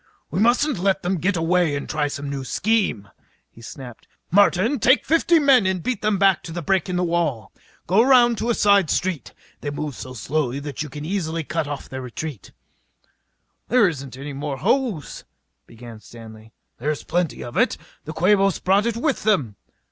[0.31, 3.09] "We mustn't let them get away to try some new scheme!"
[3.51, 4.07] he snapped.
[4.31, 7.51] "Martin, take fifty men and beat them back to the break in the wall.
[7.85, 9.31] Go around a side street.
[9.59, 12.51] They move so slowly that you can easily cut off their retreat."
[13.67, 15.23] "There isn't any more hose"
[15.67, 16.51] began Stanley.
[16.79, 17.77] "There's plenty of it.
[18.05, 19.55] The Quabos brought it with them."